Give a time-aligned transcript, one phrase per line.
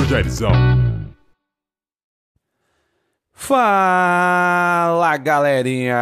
[0.00, 0.52] Maestro Jairzão.
[3.32, 5.98] Fala galerinha!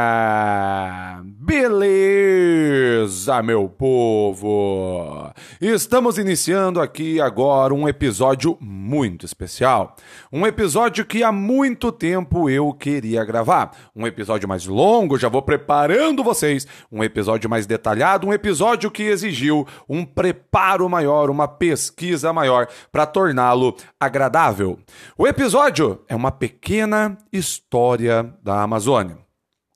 [1.48, 5.32] Beleza, meu povo?
[5.58, 9.96] Estamos iniciando aqui agora um episódio muito especial.
[10.30, 13.74] Um episódio que há muito tempo eu queria gravar.
[13.96, 16.66] Um episódio mais longo, já vou preparando vocês.
[16.92, 23.06] Um episódio mais detalhado, um episódio que exigiu um preparo maior, uma pesquisa maior para
[23.06, 24.78] torná-lo agradável.
[25.16, 29.27] O episódio é uma pequena história da Amazônia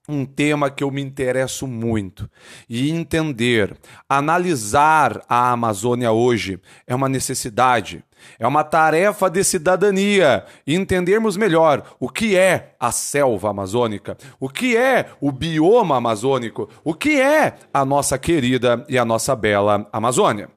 [0.09, 2.29] um tema que eu me interesso muito.
[2.69, 3.77] E entender,
[4.09, 8.05] analisar a Amazônia hoje é uma necessidade,
[8.39, 10.45] é uma tarefa de cidadania.
[10.67, 16.95] Entendermos melhor o que é a selva amazônica, o que é o bioma amazônico, o
[16.95, 20.49] que é a nossa querida e a nossa bela Amazônia.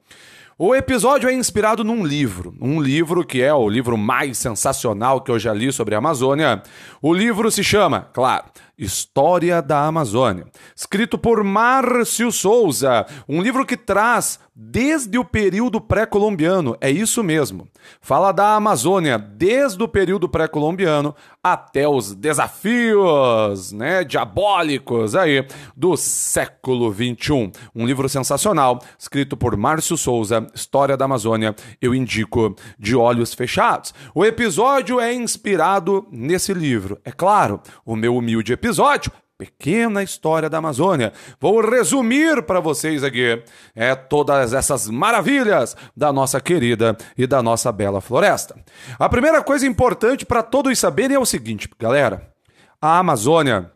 [0.57, 5.29] O episódio é inspirado num livro, um livro que é o livro mais sensacional que
[5.29, 6.63] eu já li sobre a Amazônia.
[7.01, 8.45] O livro se chama, claro,
[8.77, 10.45] História da Amazônia,
[10.75, 17.67] escrito por Márcio Souza, um livro que traz desde o período pré-colombiano, é isso mesmo.
[18.01, 25.45] Fala da Amazônia desde o período pré-colombiano até os desafios, né, diabólicos aí
[25.75, 27.51] do século 21.
[27.75, 31.53] Um livro sensacional, escrito por Márcio Souza, História da Amazônia.
[31.81, 33.93] Eu indico de olhos fechados.
[34.13, 36.97] O episódio é inspirado nesse livro.
[37.03, 41.13] É claro, o meu humilde episódio episódio, pequena história da Amazônia.
[41.39, 43.43] Vou resumir para vocês aqui
[43.75, 48.55] é todas essas maravilhas da nossa querida e da nossa bela floresta.
[48.97, 52.33] A primeira coisa importante para todos saberem é o seguinte, galera:
[52.81, 53.71] a Amazônia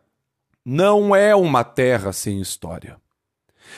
[0.65, 2.97] não é uma terra sem história.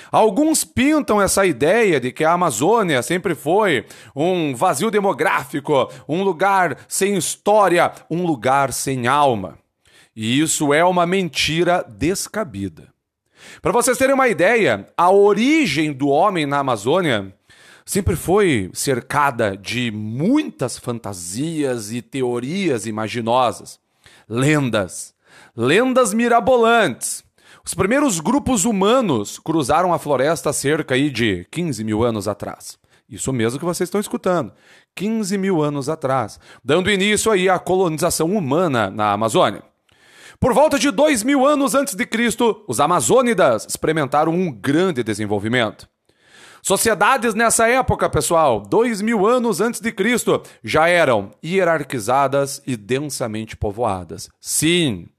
[0.09, 6.77] Alguns pintam essa ideia de que a Amazônia sempre foi um vazio demográfico, um lugar
[6.87, 9.60] sem história, um lugar sem alma.
[10.15, 12.89] E isso é uma mentira descabida.
[13.61, 17.33] Para vocês terem uma ideia, a origem do homem na Amazônia
[17.85, 23.79] sempre foi cercada de muitas fantasias e teorias imaginosas,
[24.27, 25.13] lendas,
[25.55, 27.23] lendas mirabolantes.
[27.65, 32.79] Os primeiros grupos humanos cruzaram a floresta cerca de 15 mil anos atrás.
[33.09, 34.53] Isso mesmo que vocês estão escutando.
[34.95, 39.70] 15 mil anos atrás, dando início aí à colonização humana na Amazônia.
[40.41, 45.87] Por volta de dois mil anos antes de Cristo, os Amazônidas experimentaram um grande desenvolvimento.
[46.63, 53.55] Sociedades nessa época, pessoal, dois mil anos antes de Cristo, já eram hierarquizadas e densamente
[53.55, 54.29] povoadas.
[54.39, 55.09] Sim,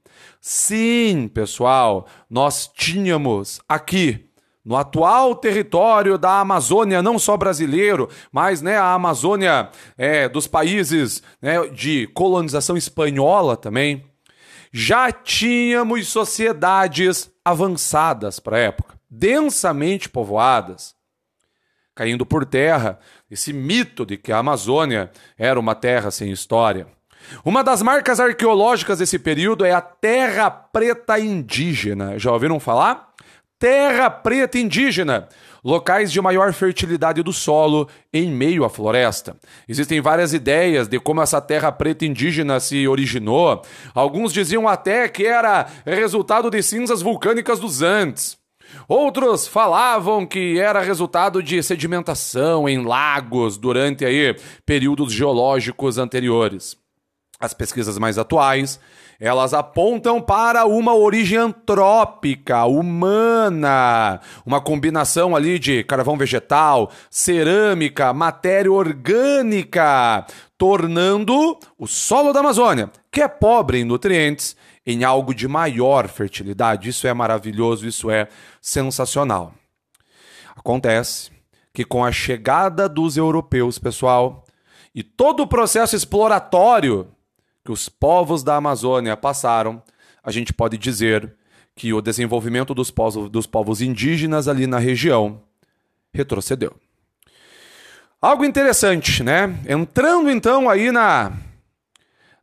[0.41, 4.29] sim, pessoal, nós tínhamos aqui
[4.63, 11.23] no atual território da Amazônia, não só brasileiro, mas né, a Amazônia é, dos países
[11.41, 14.03] né, de colonização espanhola também
[14.73, 20.95] já tínhamos sociedades avançadas para a época, densamente povoadas,
[21.93, 26.87] caindo por terra esse mito de que a Amazônia era uma terra sem história.
[27.45, 32.17] Uma das marcas arqueológicas desse período é a Terra Preta Indígena.
[32.17, 33.13] Já ouviram falar?
[33.59, 35.29] Terra Preta Indígena
[35.63, 39.37] locais de maior fertilidade do solo em meio à floresta.
[39.67, 43.61] Existem várias ideias de como essa terra preta indígena se originou.
[43.93, 48.37] Alguns diziam até que era resultado de cinzas vulcânicas dos Andes.
[48.87, 54.35] Outros falavam que era resultado de sedimentação em lagos durante aí
[54.65, 56.75] períodos geológicos anteriores.
[57.39, 58.79] As pesquisas mais atuais
[59.19, 68.71] elas apontam para uma origem antrópica, humana, uma combinação ali de carvão vegetal, cerâmica, matéria
[68.71, 70.25] orgânica,
[70.57, 76.89] tornando o solo da Amazônia, que é pobre em nutrientes, em algo de maior fertilidade.
[76.89, 78.27] Isso é maravilhoso, isso é
[78.61, 79.53] sensacional.
[80.55, 81.31] Acontece
[81.73, 84.45] que com a chegada dos europeus, pessoal,
[84.93, 87.07] e todo o processo exploratório
[87.63, 89.81] que os povos da Amazônia passaram,
[90.23, 91.35] a gente pode dizer
[91.75, 95.41] que o desenvolvimento dos povos, dos povos indígenas ali na região
[96.13, 96.75] retrocedeu.
[98.21, 99.59] Algo interessante, né?
[99.67, 101.33] Entrando então aí na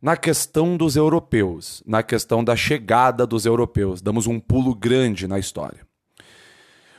[0.03, 5.39] na questão dos europeus, na questão da chegada dos europeus, damos um pulo grande na
[5.39, 5.87] história.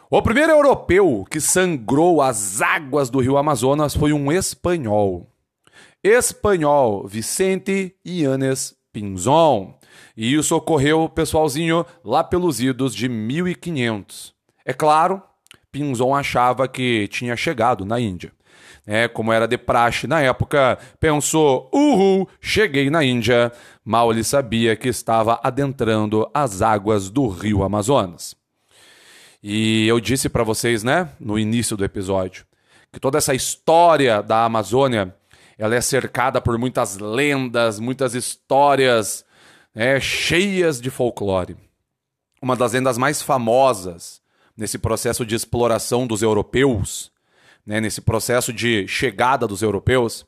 [0.08, 5.31] O primeiro europeu que sangrou as águas do rio Amazonas foi um espanhol,
[6.04, 9.78] espanhol Vicente Yanes Pinzon.
[10.16, 14.34] E isso ocorreu, pessoalzinho, lá pelos idos de 1500.
[14.66, 15.22] É claro,
[15.72, 18.32] Pinzon achava que tinha chegado na Índia.
[18.86, 23.52] É, como era de praxe na época, pensou: uhul, cheguei na Índia.
[23.86, 28.36] Mal ele sabia que estava adentrando as águas do rio Amazonas.
[29.42, 32.46] E eu disse para vocês, né, no início do episódio,
[32.92, 35.16] que toda essa história da Amazônia
[35.62, 39.24] ela é cercada por muitas lendas, muitas histórias
[39.76, 41.56] é, cheias de folclore.
[42.42, 44.24] Uma das lendas mais famosas
[44.58, 47.12] nesse processo de exploração dos europeus,
[47.64, 50.26] né, nesse processo de chegada dos europeus,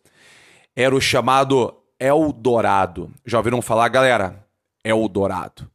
[0.75, 3.11] era o chamado Eldorado.
[3.25, 4.45] Já ouviram falar, galera?
[4.83, 5.67] Eldorado.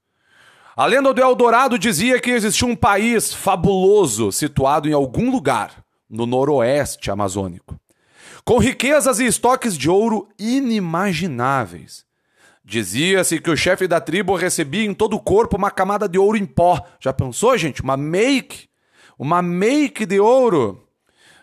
[0.76, 6.26] A lenda do Eldorado dizia que existia um país fabuloso situado em algum lugar no
[6.26, 7.76] noroeste amazônico
[8.48, 12.06] com riquezas e estoques de ouro inimagináveis.
[12.64, 16.38] Dizia-se que o chefe da tribo recebia em todo o corpo uma camada de ouro
[16.38, 16.82] em pó.
[16.98, 17.82] Já pensou, gente?
[17.82, 18.70] Uma make?
[19.18, 20.82] Uma make de ouro.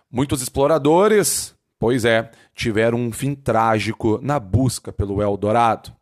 [0.10, 5.96] Muitos exploradores, pois é, tiveram um fim trágico na busca pelo Eldorado.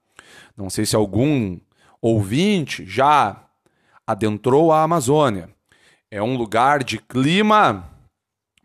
[0.56, 1.60] Não sei se algum
[2.02, 3.44] ouvinte já
[4.08, 5.50] adentrou a Amazônia.
[6.10, 7.92] É um lugar de clima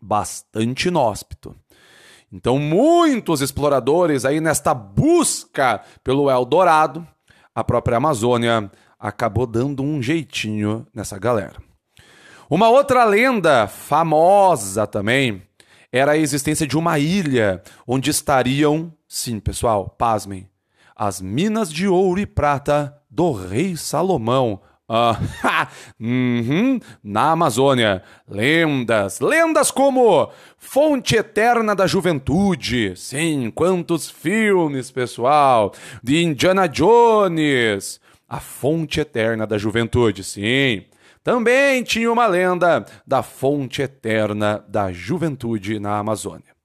[0.01, 1.53] bastante inóspito.
[2.31, 7.05] Então, muitos exploradores aí nesta busca pelo Eldorado,
[7.55, 11.57] a própria Amazônia acabou dando um jeitinho nessa galera.
[12.49, 15.41] Uma outra lenda famosa também
[15.91, 20.47] era a existência de uma ilha onde estariam, sim, pessoal, pasmem,
[20.95, 25.15] as minas de ouro e prata do rei Salomão, Uh,
[26.01, 28.01] uhum, na Amazônia.
[28.27, 32.95] Lendas, lendas como Fonte Eterna da Juventude.
[32.95, 35.71] Sim, quantos filmes, pessoal.
[36.01, 38.01] De Indiana Jones.
[38.27, 40.85] A Fonte Eterna da Juventude, sim.
[41.23, 46.58] Também tinha uma lenda da Fonte Eterna da Juventude na Amazônia.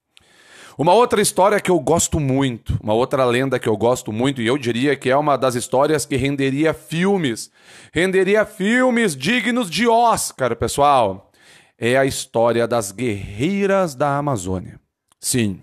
[0.77, 4.47] Uma outra história que eu gosto muito, uma outra lenda que eu gosto muito, e
[4.47, 7.51] eu diria que é uma das histórias que renderia filmes,
[7.93, 11.31] renderia filmes dignos de Oscar, pessoal.
[11.79, 14.81] É a história das guerreiras da Amazônia.
[15.21, 15.61] Sim.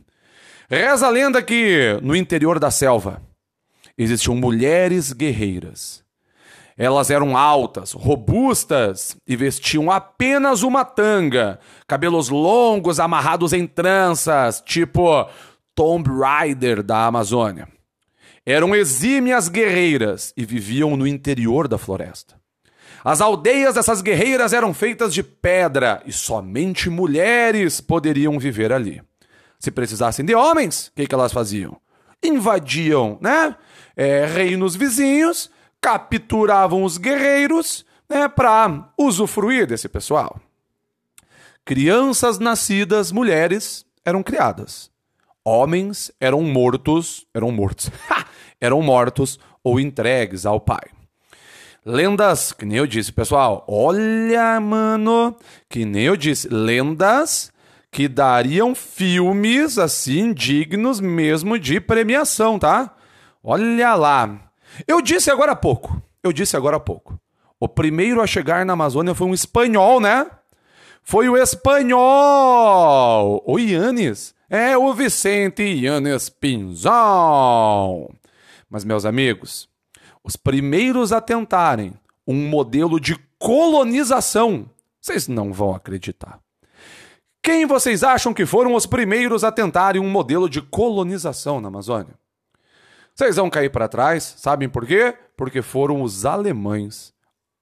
[0.69, 3.21] Reza a lenda que no interior da selva
[3.97, 6.01] existiam mulheres guerreiras
[6.77, 15.29] elas eram altas, robustas e vestiam apenas uma tanga, cabelos longos amarrados em tranças, tipo
[15.75, 17.67] Tomb Raider da Amazônia.
[18.45, 22.35] Eram exímias guerreiras e viviam no interior da floresta.
[23.03, 29.01] As aldeias dessas guerreiras eram feitas de pedra e somente mulheres poderiam viver ali.
[29.59, 31.77] Se precisassem de homens, o que, que elas faziam?
[32.23, 33.55] Invadiam né,
[33.95, 35.49] é, reinos vizinhos
[35.81, 40.39] capturavam os guerreiros né, para usufruir desse pessoal.
[41.65, 44.91] Crianças nascidas, mulheres, eram criadas.
[45.43, 47.89] Homens eram mortos, eram mortos,
[48.61, 50.83] eram mortos ou entregues ao pai.
[51.83, 55.35] Lendas, que nem eu disse, pessoal, olha, mano,
[55.67, 57.51] que nem eu disse, lendas
[57.91, 62.95] que dariam filmes assim dignos mesmo de premiação, tá?
[63.43, 64.50] Olha lá.
[64.87, 66.01] Eu disse agora há pouco.
[66.23, 67.19] Eu disse agora há pouco.
[67.59, 70.25] O primeiro a chegar na Amazônia foi um espanhol, né?
[71.03, 71.99] Foi o espanhol!
[73.45, 74.33] O Yannis.
[74.49, 78.09] É o Vicente Yannis Pinzão.
[78.69, 79.69] Mas, meus amigos,
[80.23, 81.93] os primeiros a tentarem
[82.27, 84.69] um modelo de colonização,
[84.99, 86.39] vocês não vão acreditar.
[87.43, 92.13] Quem vocês acham que foram os primeiros a tentarem um modelo de colonização na Amazônia?
[93.15, 95.15] Vocês vão cair para trás, sabem por quê?
[95.35, 97.13] Porque foram os alemães.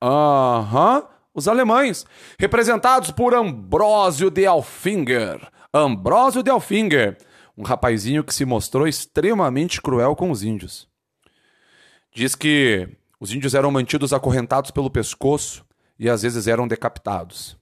[0.02, 2.06] Aham, uhum, os alemães,
[2.38, 5.48] representados por Ambrósio de Alfinger.
[5.74, 7.18] Ambrósio de Alfinger,
[7.58, 10.88] um rapazinho que se mostrou extremamente cruel com os índios.
[12.14, 12.90] Diz que
[13.20, 15.66] os índios eram mantidos acorrentados pelo pescoço
[15.98, 17.58] e às vezes eram decapitados.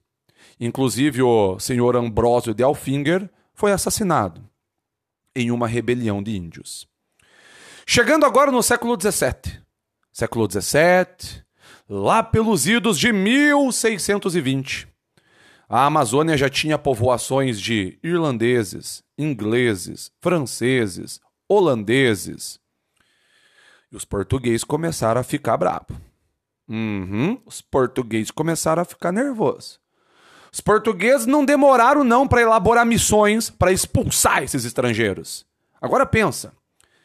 [0.60, 4.48] Inclusive, o senhor Ambrósio de Alfinger foi assassinado
[5.34, 6.88] em uma rebelião de índios.
[7.90, 9.62] Chegando agora no século XVII.
[10.12, 11.42] Século XVII,
[11.88, 14.86] lá pelos idos de 1620.
[15.66, 21.18] A Amazônia já tinha povoações de irlandeses, ingleses, franceses,
[21.48, 22.60] holandeses.
[23.90, 25.96] E os portugueses começaram a ficar bravos.
[26.68, 29.80] Uhum, os portugueses começaram a ficar nervosos.
[30.52, 35.46] Os portugueses não demoraram não para elaborar missões para expulsar esses estrangeiros.
[35.80, 36.52] Agora pensa,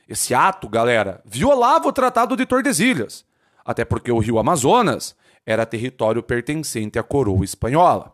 [0.08, 3.26] esse ato, galera, violava o Tratado de Tordesilhas,
[3.64, 8.14] até porque o rio Amazonas era território pertencente à coroa espanhola.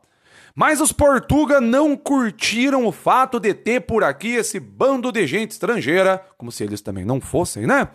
[0.56, 5.52] Mas os portuga não curtiram o fato de ter por aqui esse bando de gente
[5.52, 7.88] estrangeira, como se eles também não fossem, né?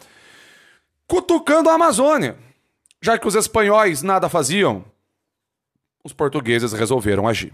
[1.06, 2.36] Cutucando a Amazônia.
[3.02, 4.84] Já que os espanhóis nada faziam,
[6.02, 7.52] os portugueses resolveram agir.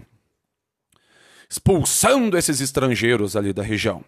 [1.49, 4.05] Expulsando esses estrangeiros ali da região.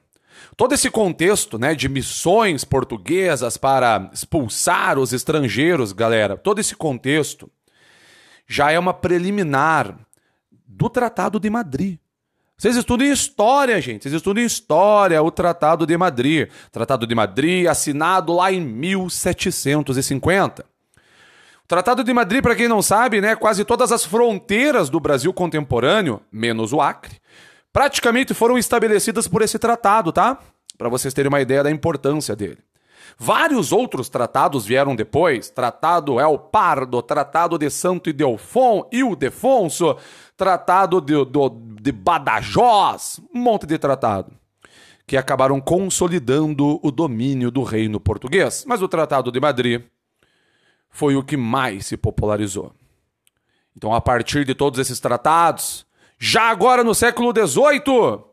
[0.55, 7.49] Todo esse contexto né, de missões portuguesas para expulsar os estrangeiros, galera, todo esse contexto
[8.47, 9.97] já é uma preliminar
[10.67, 11.97] do Tratado de Madrid.
[12.57, 14.03] Vocês estudam história, gente.
[14.03, 16.49] Vocês estudam história, o Tratado de Madrid.
[16.71, 20.65] Tratado de Madrid, assinado lá em 1750.
[21.63, 25.33] O Tratado de Madrid, para quem não sabe, né, quase todas as fronteiras do Brasil
[25.33, 27.19] contemporâneo, menos o Acre,
[27.73, 30.39] praticamente foram estabelecidas por esse tratado, tá?
[30.77, 32.59] Para vocês terem uma ideia da importância dele.
[33.17, 39.97] Vários outros tratados vieram depois: Tratado El Pardo, Tratado de Santo Ildefonso, Ildefonso,
[40.37, 41.39] Tratado de, de,
[41.81, 44.31] de Badajoz, um monte de tratado
[45.05, 48.63] que acabaram consolidando o domínio do reino português.
[48.65, 49.83] Mas o Tratado de Madrid
[50.89, 52.71] foi o que mais se popularizou.
[53.75, 55.85] Então, a partir de todos esses tratados,
[56.25, 58.23] já agora no século XVIII,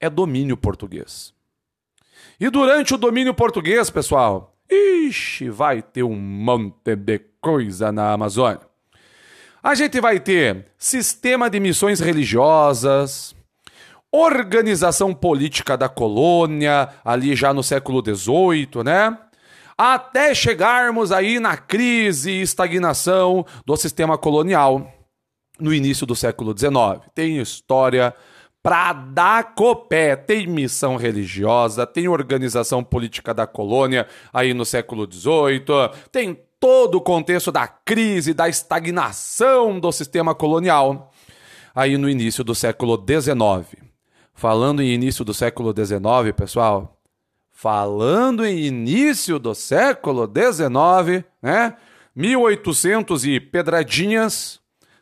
[0.00, 1.32] é domínio português.
[2.40, 8.58] E durante o domínio português, pessoal, ixi, vai ter um monte de coisa na Amazônia.
[9.62, 13.32] A gente vai ter sistema de missões religiosas,
[14.10, 19.16] organização política da colônia, ali já no século XVIII, né?
[19.78, 24.99] Até chegarmos aí na crise e estagnação do sistema colonial
[25.60, 27.06] no início do século XIX.
[27.14, 28.14] Tem história
[28.62, 30.16] para dar copé.
[30.16, 35.64] Tem missão religiosa, tem organização política da colônia aí no século XVIII,
[36.12, 41.10] tem todo o contexto da crise, da estagnação do sistema colonial
[41.74, 43.82] aí no início do século XIX.
[44.34, 46.98] Falando em início do século XIX, pessoal,
[47.50, 51.76] falando em início do século XIX, né?
[52.14, 54.59] 1800 e pedradinhas,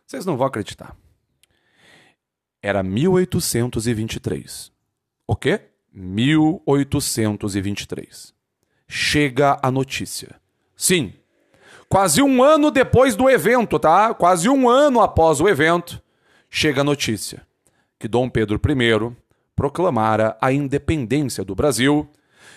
[0.08, 0.96] vocês não vão acreditar.
[2.62, 4.72] Era 1823.
[5.26, 5.60] O quê?
[5.92, 8.32] 1823.
[8.88, 10.40] Chega a notícia.
[10.74, 11.12] Sim,
[11.90, 14.14] quase um ano depois do evento, tá?
[14.14, 16.02] Quase um ano após o evento,
[16.48, 17.46] chega a notícia
[17.98, 18.62] que Dom Pedro I
[19.54, 22.08] proclamara a independência do Brasil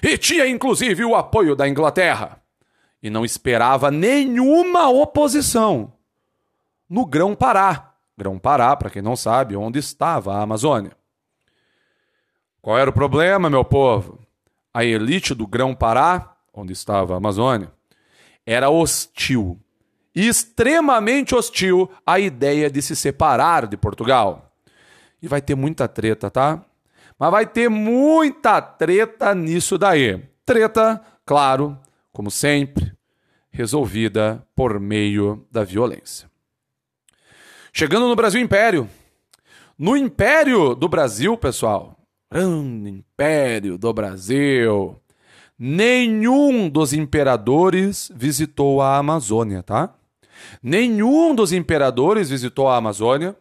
[0.02, 2.42] e tinha inclusive o apoio da Inglaterra.
[3.04, 5.92] E não esperava nenhuma oposição
[6.92, 10.92] no Grão-Pará Grão-Pará, para quem não sabe, onde estava a Amazônia.
[12.62, 14.20] Qual era o problema, meu povo?
[14.72, 17.72] A elite do Grão-Pará, onde estava a Amazônia,
[18.46, 19.60] era hostil,
[20.14, 24.54] extremamente hostil à ideia de se separar de Portugal.
[25.20, 26.64] E vai ter muita treta, tá?
[27.18, 30.24] Mas vai ter muita treta nisso daí.
[30.46, 31.78] Treta, claro,
[32.12, 32.94] como sempre,
[33.50, 36.31] resolvida por meio da violência.
[37.74, 38.90] Chegando no Brasil Império.
[39.78, 41.96] No Império do Brasil, pessoal,
[42.32, 45.00] grande Império do Brasil,
[45.58, 49.94] nenhum dos imperadores visitou a Amazônia, tá?
[50.62, 53.36] Nenhum dos imperadores visitou a Amazônia.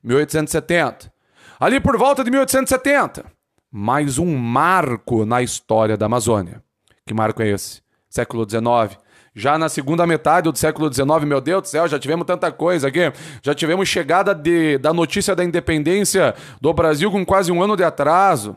[0.03, 1.13] 1870.
[1.61, 3.25] Ali por volta de 1870,
[3.69, 6.63] mais um marco na história da Amazônia.
[7.05, 7.83] Que marco é esse?
[8.09, 8.97] Século XIX.
[9.35, 12.89] Já na segunda metade do século XIX, meu Deus do céu, já tivemos tanta coisa
[12.89, 13.13] aqui.
[13.43, 17.83] Já tivemos chegada de, da notícia da independência do Brasil com quase um ano de
[17.83, 18.57] atraso.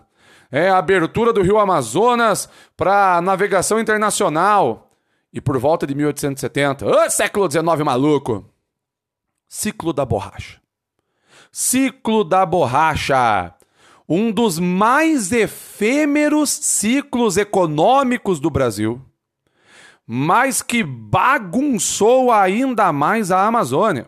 [0.51, 4.91] É a abertura do rio Amazonas para navegação internacional.
[5.33, 8.50] E por volta de 1870, oh, século XIX maluco,
[9.53, 10.61] Ciclo da borracha.
[11.51, 13.53] Ciclo da borracha.
[14.07, 19.01] Um dos mais efêmeros ciclos econômicos do Brasil,
[20.07, 24.07] mas que bagunçou ainda mais a Amazônia.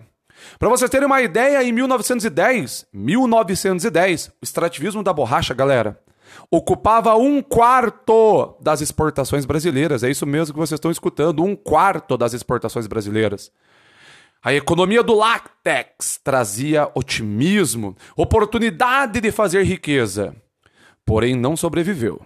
[0.57, 6.01] Para vocês terem uma ideia, em 1910, 1910, o extrativismo da borracha, galera,
[6.49, 10.03] ocupava um quarto das exportações brasileiras.
[10.03, 13.51] É isso mesmo que vocês estão escutando, um quarto das exportações brasileiras.
[14.43, 20.35] A economia do látex trazia otimismo, oportunidade de fazer riqueza,
[21.05, 22.21] porém não sobreviveu.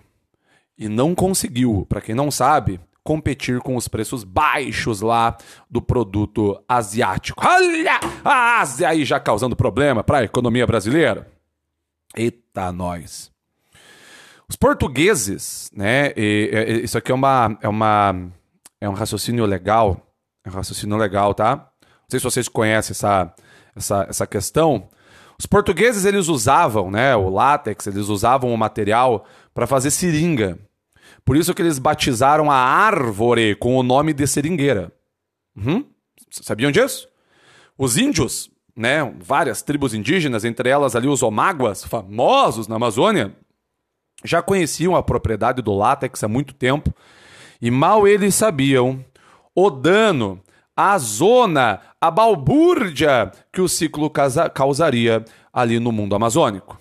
[0.75, 5.37] E não conseguiu, para quem não sabe, competir com os preços baixos lá
[5.69, 7.45] do produto asiático.
[7.45, 11.27] Olha a Ásia aí já causando problema para a economia brasileira.
[12.15, 13.31] Eita, nós.
[14.49, 16.13] Os portugueses, né?
[16.17, 18.31] E, e, isso aqui é uma, é uma
[18.81, 20.01] é um raciocínio legal,
[20.43, 21.69] é um raciocínio legal, tá?
[22.07, 23.33] Não sei se vocês conhecem essa,
[23.75, 24.87] essa, essa questão.
[25.37, 30.57] Os portugueses eles usavam, né, o látex, eles usavam o material para fazer seringa.
[31.25, 34.89] Por isso que eles batizaram a árvore com o nome de seringueira.
[35.53, 35.85] Uhum.
[36.31, 37.09] Sabiam disso?
[37.77, 43.35] Os índios, né, várias tribos indígenas, entre elas ali os omáguas, famosos na Amazônia,
[44.23, 46.93] já conheciam a propriedade do látex há muito tempo
[47.61, 49.03] e mal eles sabiam
[49.53, 50.41] o dano,
[50.77, 54.11] a zona, a balbúrdia que o ciclo
[54.53, 56.79] causaria ali no mundo amazônico.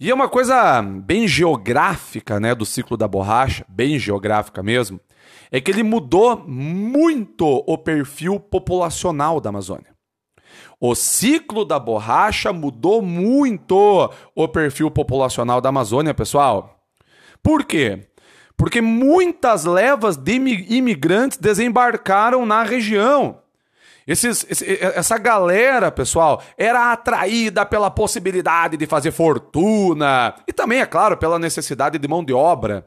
[0.00, 4.98] E é uma coisa bem geográfica, né, do ciclo da borracha, bem geográfica mesmo,
[5.52, 9.94] é que ele mudou muito o perfil populacional da Amazônia.
[10.80, 16.80] O ciclo da borracha mudou muito o perfil populacional da Amazônia, pessoal.
[17.42, 18.08] Por quê?
[18.56, 20.32] Porque muitas levas de
[20.68, 23.38] imigrantes desembarcaram na região.
[24.06, 24.46] Esses,
[24.94, 31.38] essa galera, pessoal, era atraída pela possibilidade de fazer fortuna e também, é claro, pela
[31.38, 32.86] necessidade de mão de obra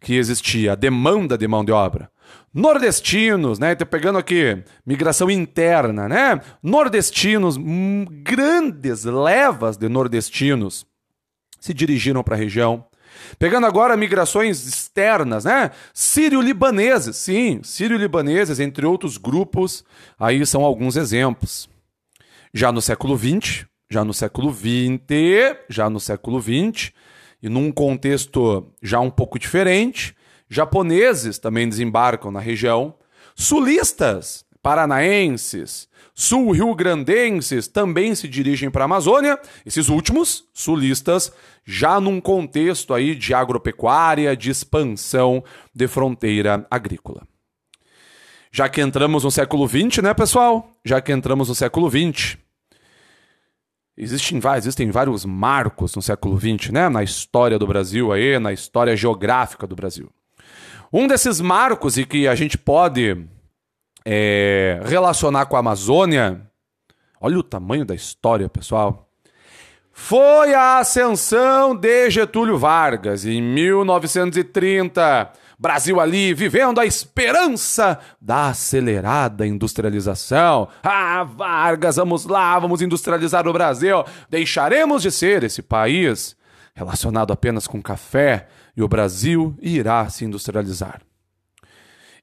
[0.00, 2.10] que existia, a demanda de mão de obra
[2.52, 3.74] nordestinos, né?
[3.74, 6.40] Pegando aqui migração interna, né?
[6.62, 10.86] Nordestinos, hum, grandes levas de nordestinos
[11.60, 12.84] se dirigiram para a região.
[13.38, 15.70] Pegando agora migrações externas, né?
[15.92, 19.84] Sírio-libaneses, sim, sírio-libaneses, entre outros grupos,
[20.18, 21.68] aí são alguns exemplos.
[22.54, 26.92] Já no século XX, já no século XX, já no século XX,
[27.42, 30.14] e num contexto já um pouco diferente,
[30.50, 32.94] Japoneses também desembarcam na região.
[33.34, 39.40] Sulistas, paranaenses, sul-rio-grandenses também se dirigem para a Amazônia.
[39.64, 41.32] Esses últimos, sulistas,
[41.64, 45.42] já num contexto aí de agropecuária, de expansão
[45.74, 47.26] de fronteira agrícola.
[48.52, 50.78] Já que entramos no século XX, né, pessoal?
[50.84, 52.36] Já que entramos no século XX,
[53.96, 56.88] Existem, existem vários marcos no século XX, né?
[56.88, 60.08] Na história do Brasil aí, na história geográfica do Brasil.
[60.92, 63.26] Um desses marcos e que a gente pode
[64.10, 66.40] é, relacionar com a Amazônia,
[67.20, 69.06] olha o tamanho da história, pessoal.
[69.92, 75.30] Foi a ascensão de Getúlio Vargas em 1930.
[75.58, 80.68] Brasil ali vivendo a esperança da acelerada industrialização.
[80.82, 84.02] Ah, Vargas, vamos lá, vamos industrializar o Brasil.
[84.30, 86.34] Deixaremos de ser esse país
[86.74, 91.02] relacionado apenas com café e o Brasil irá se industrializar.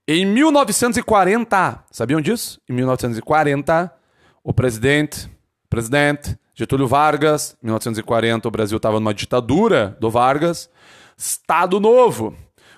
[0.08, 2.62] Em 1940, sabiam disso?
[2.70, 3.92] Em 1940,
[4.44, 5.28] o presidente,
[5.68, 10.70] presidente Getúlio Vargas, em 1940 o Brasil estava numa ditadura do Vargas,
[11.18, 12.36] Estado Novo.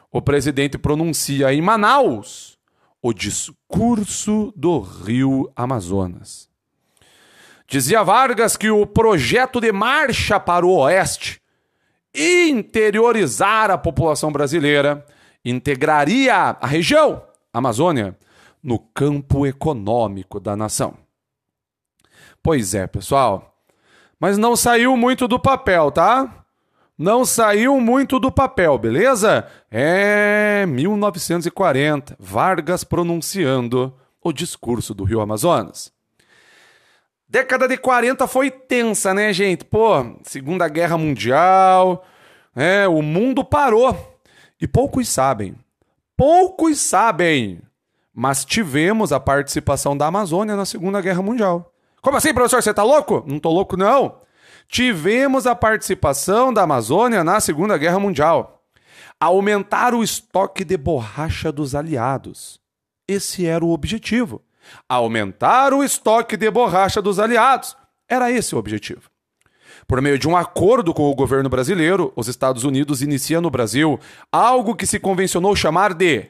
[0.09, 2.57] O presidente pronuncia em Manaus
[3.01, 6.49] o discurso do Rio Amazonas.
[7.67, 11.41] Dizia Vargas que o projeto de marcha para o oeste
[12.15, 15.05] interiorizar a população brasileira,
[15.49, 18.17] integraria a região, Amazônia,
[18.61, 20.95] no campo econômico da nação.
[22.43, 23.55] Pois é, pessoal.
[24.19, 26.45] Mas não saiu muito do papel, tá?
[26.97, 29.47] Não saiu muito do papel, beleza?
[29.69, 35.93] É 1940, Vargas pronunciando o discurso do Rio Amazonas.
[37.29, 39.65] Década de 40 foi tensa, né, gente?
[39.65, 42.03] Pô, Segunda Guerra Mundial,
[42.55, 44.16] é, o mundo parou.
[44.59, 45.55] E poucos sabem.
[46.15, 47.61] Poucos sabem.
[48.13, 51.71] Mas tivemos a participação da Amazônia na Segunda Guerra Mundial.
[52.01, 52.61] Como assim, professor?
[52.61, 53.23] Você tá louco?
[53.27, 54.21] Não tô louco, não.
[54.67, 58.63] Tivemos a participação da Amazônia na Segunda Guerra Mundial.
[59.19, 62.59] Aumentar o estoque de borracha dos aliados.
[63.07, 64.41] Esse era o objetivo
[64.87, 67.75] aumentar o estoque de borracha dos aliados.
[68.07, 69.09] Era esse o objetivo.
[69.87, 73.97] Por meio de um acordo com o governo brasileiro, os Estados Unidos iniciam no Brasil
[74.29, 76.25] algo que se convencionou chamar de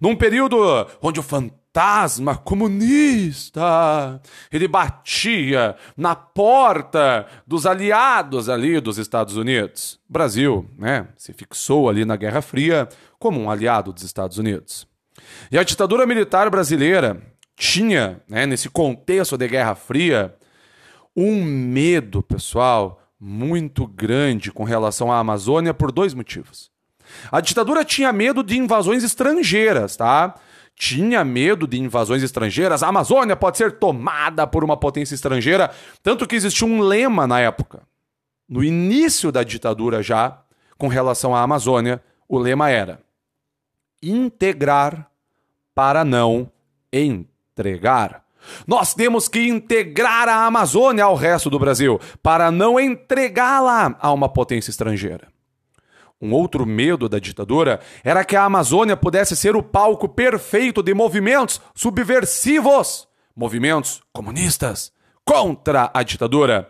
[0.00, 0.58] Num período
[1.00, 10.00] onde o fantasma comunista ele batia na porta dos aliados ali dos Estados Unidos.
[10.08, 14.86] O Brasil, né, se fixou ali na Guerra Fria como um aliado dos Estados Unidos.
[15.50, 17.20] E a ditadura militar brasileira
[17.56, 20.34] tinha, né, nesse contexto de Guerra Fria,
[21.16, 26.70] um medo, pessoal, muito grande com relação à Amazônia por dois motivos.
[27.30, 30.34] A ditadura tinha medo de invasões estrangeiras, tá?
[30.74, 32.82] Tinha medo de invasões estrangeiras.
[32.82, 35.70] A Amazônia pode ser tomada por uma potência estrangeira,
[36.02, 37.82] tanto que existia um lema na época.
[38.48, 40.42] No início da ditadura já,
[40.78, 43.00] com relação à Amazônia, o lema era:
[44.02, 45.10] integrar
[45.74, 46.50] para não
[46.92, 48.24] entregar.
[48.66, 54.28] Nós temos que integrar a Amazônia ao resto do Brasil para não entregá-la a uma
[54.28, 55.28] potência estrangeira.
[56.20, 60.94] Um outro medo da ditadura era que a Amazônia pudesse ser o palco perfeito de
[60.94, 64.92] movimentos subversivos, movimentos comunistas
[65.24, 66.68] contra a ditadura.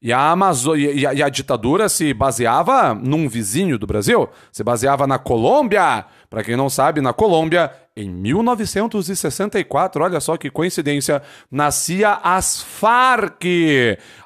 [0.00, 0.76] E a, Amazo...
[0.76, 6.04] e a, e a ditadura se baseava num vizinho do Brasil, se baseava na Colômbia.
[6.30, 13.42] Para quem não sabe, na Colômbia, em 1964, olha só que coincidência, nascia as FARC,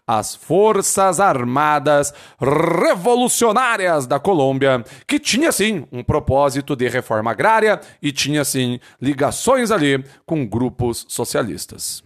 [0.04, 8.10] as Forças Armadas Revolucionárias da Colômbia, que tinha sim um propósito de reforma agrária e
[8.10, 12.02] tinha sim ligações ali com grupos socialistas.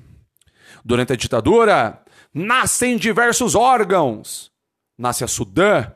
[0.85, 1.99] Durante a ditadura,
[2.35, 4.53] nascem diversos órgãos.
[4.99, 5.91] Nasce a Sudã,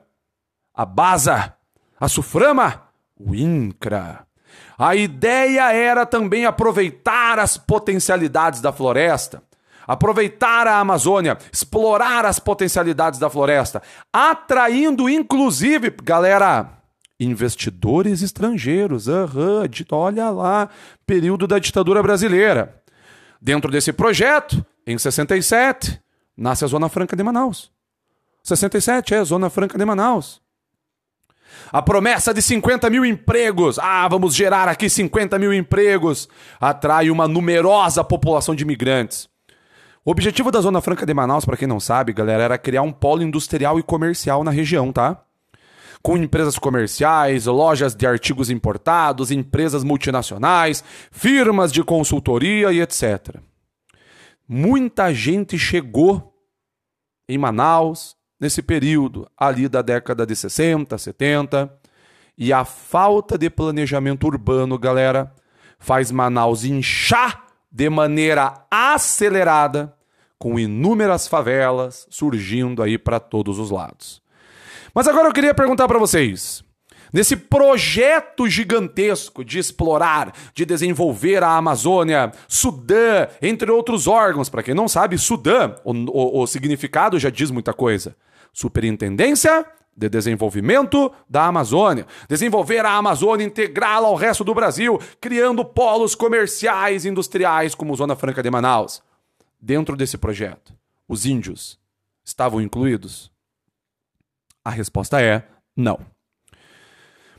[0.75, 1.55] a Baza,
[2.01, 4.28] a Suframa, o INCRA.
[4.79, 9.43] A ideia era também aproveitar as potencialidades da floresta,
[9.85, 16.79] aproveitar a Amazônia, explorar as potencialidades da floresta, atraindo inclusive, galera,
[17.19, 19.09] investidores estrangeiros.
[19.09, 20.69] Uhum, olha lá,
[21.05, 22.81] período da ditadura brasileira.
[23.43, 26.01] Dentro desse projeto, em 67,
[26.37, 27.71] nasce a Zona Franca de Manaus.
[28.45, 30.41] 67 é a Zona Franca de Manaus.
[31.73, 36.29] A promessa de 50 mil empregos, ah, vamos gerar aqui 50 mil empregos,
[36.61, 39.29] atrai uma numerosa população de imigrantes.
[40.05, 42.91] O objetivo da Zona Franca de Manaus, para quem não sabe, galera, era criar um
[42.91, 45.23] polo industrial e comercial na região, tá?
[46.03, 53.37] Com empresas comerciais, lojas de artigos importados, empresas multinacionais, firmas de consultoria e etc.
[54.49, 56.33] Muita gente chegou
[57.29, 61.73] em Manaus nesse período ali da década de 60, 70,
[62.37, 65.35] e a falta de planejamento urbano, galera,
[65.79, 69.95] faz Manaus inchar de maneira acelerada,
[70.39, 74.23] com inúmeras favelas surgindo aí para todos os lados.
[74.95, 76.63] Mas agora eu queria perguntar para vocês:
[77.13, 84.49] nesse projeto gigantesco de explorar, de desenvolver a Amazônia, Sudã, entre outros órgãos.
[84.49, 88.17] Para quem não sabe, Sudã, o, o, o significado já diz muita coisa.
[88.53, 89.67] Superintendência
[89.99, 92.07] de Desenvolvimento da Amazônia.
[92.29, 98.15] Desenvolver a Amazônia, integrá-la ao resto do Brasil, criando polos comerciais e industriais como Zona
[98.15, 99.03] Franca de Manaus.
[99.61, 100.73] Dentro desse projeto,
[101.09, 101.81] os índios
[102.25, 103.33] estavam incluídos?
[104.65, 105.99] A resposta é não.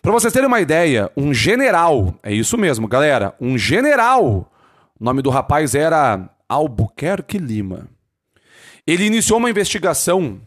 [0.02, 4.52] Para vocês terem uma ideia, um general, é isso mesmo, galera, um general,
[5.00, 7.88] o nome do rapaz era Albuquerque Lima.
[8.88, 10.40] Ele iniciou uma investigação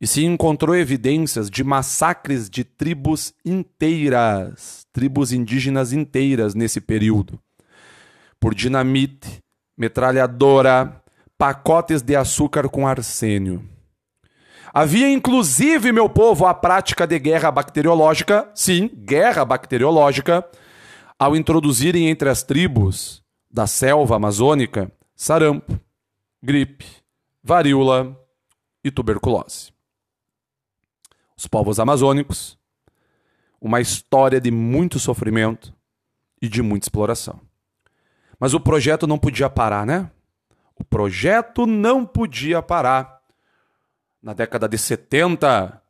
[0.00, 7.38] e se encontrou evidências de massacres de tribos inteiras, tribos indígenas inteiras nesse período.
[8.40, 9.40] por dinamite,
[9.78, 11.00] metralhadora,
[11.38, 13.71] pacotes de açúcar com arsênio.
[14.74, 20.48] Havia inclusive, meu povo, a prática de guerra bacteriológica, sim, guerra bacteriológica,
[21.18, 25.78] ao introduzirem entre as tribos da selva amazônica sarampo,
[26.42, 26.86] gripe,
[27.44, 28.18] varíola
[28.82, 29.72] e tuberculose.
[31.36, 32.58] Os povos amazônicos,
[33.60, 35.72] uma história de muito sofrimento
[36.40, 37.40] e de muita exploração.
[38.38, 40.10] Mas o projeto não podia parar, né?
[40.74, 43.21] O projeto não podia parar.
[44.22, 45.82] Na década de 70,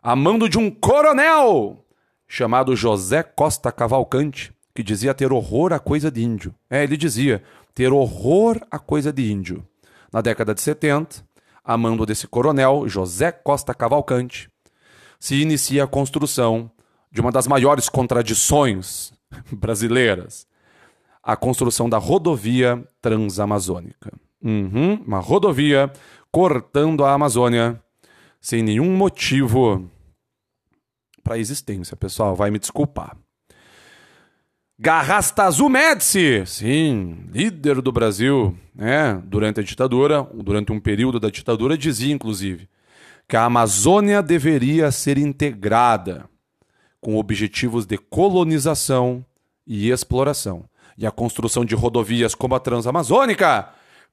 [0.00, 1.84] a mando de um coronel
[2.28, 6.54] chamado José Costa Cavalcante, que dizia ter horror a coisa de índio.
[6.70, 7.42] É, ele dizia
[7.74, 9.66] ter horror a coisa de índio.
[10.12, 11.24] Na década de 70,
[11.64, 14.48] a mando desse coronel, José Costa Cavalcante,
[15.18, 16.70] se inicia a construção
[17.10, 19.12] de uma das maiores contradições
[19.50, 20.46] brasileiras,
[21.22, 24.12] a construção da rodovia transamazônica.
[24.42, 25.90] Uhum, uma rodovia
[26.34, 27.80] cortando a Amazônia
[28.40, 29.88] sem nenhum motivo
[31.22, 32.34] para existência, pessoal.
[32.34, 33.16] Vai me desculpar.
[34.76, 41.78] Garrastazu Médici, sim, líder do Brasil, né, durante a ditadura, durante um período da ditadura,
[41.78, 42.68] dizia inclusive
[43.28, 46.28] que a Amazônia deveria ser integrada
[47.00, 49.24] com objetivos de colonização
[49.64, 50.64] e exploração.
[50.98, 53.68] E a construção de rodovias como a Transamazônica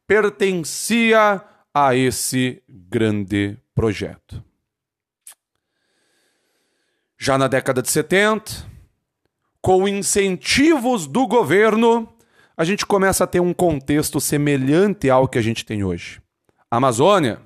[0.06, 4.44] pertencia a esse grande projeto.
[7.18, 8.66] Já na década de 70,
[9.62, 12.12] com incentivos do governo,
[12.58, 16.22] a gente começa a ter um contexto semelhante ao que a gente tem hoje.
[16.70, 17.42] A Amazônia,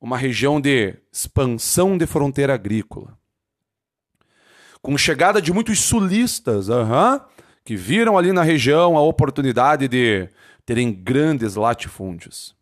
[0.00, 3.18] uma região de expansão de fronteira agrícola.
[4.80, 6.68] Com chegada de muitos sulistas,
[7.64, 10.28] que viram ali na região a oportunidade de
[10.64, 12.54] terem grandes latifúndios.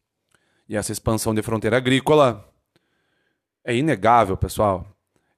[0.68, 2.48] E essa expansão de fronteira agrícola
[3.64, 4.87] é inegável, pessoal.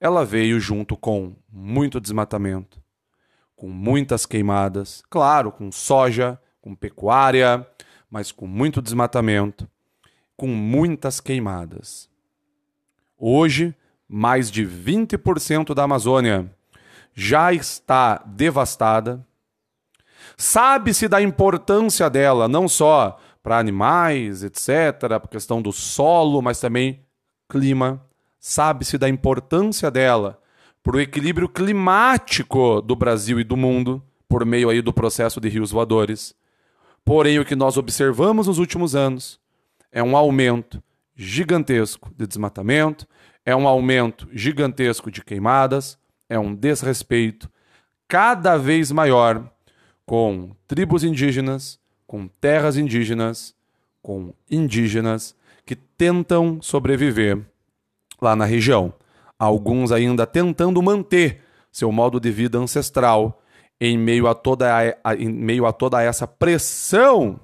[0.00, 2.82] Ela veio junto com muito desmatamento,
[3.56, 7.66] com muitas queimadas, claro, com soja, com pecuária,
[8.10, 9.68] mas com muito desmatamento,
[10.36, 12.08] com muitas queimadas.
[13.16, 13.74] Hoje,
[14.08, 16.50] mais de 20% da Amazônia
[17.14, 19.24] já está devastada.
[20.36, 27.04] Sabe-se da importância dela, não só para animais, etc., a questão do solo, mas também
[27.46, 28.02] clima.
[28.40, 30.40] Sabe-se da importância dela
[30.82, 35.48] para o equilíbrio climático do Brasil e do mundo, por meio aí do processo de
[35.50, 36.34] rios voadores.
[37.04, 39.38] Porém, o que nós observamos nos últimos anos
[39.92, 40.82] é um aumento
[41.14, 43.06] gigantesco de desmatamento,
[43.44, 45.98] é um aumento gigantesco de queimadas,
[46.30, 47.50] é um desrespeito
[48.08, 49.50] cada vez maior
[50.06, 53.54] com tribos indígenas, com terras indígenas,
[54.02, 57.40] com indígenas que tentam sobreviver
[58.20, 58.92] lá na região
[59.38, 63.42] alguns ainda tentando manter seu modo de vida ancestral
[63.80, 67.38] em meio a toda, a, em meio a toda essa pressão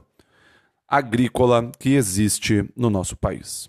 [0.89, 3.69] agrícola que existe no nosso país.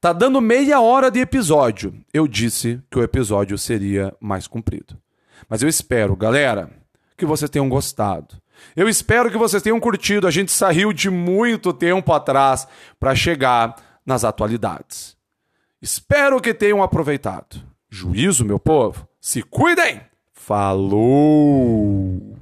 [0.00, 1.94] Tá dando meia hora de episódio.
[2.12, 4.98] Eu disse que o episódio seria mais comprido.
[5.48, 6.70] Mas eu espero, galera,
[7.16, 8.36] que vocês tenham gostado.
[8.74, 10.26] Eu espero que vocês tenham curtido.
[10.26, 12.66] A gente saiu de muito tempo atrás
[12.98, 15.16] para chegar nas atualidades.
[15.80, 17.60] Espero que tenham aproveitado.
[17.90, 19.06] Juízo, meu povo.
[19.20, 20.00] Se cuidem!
[20.32, 22.41] Falou!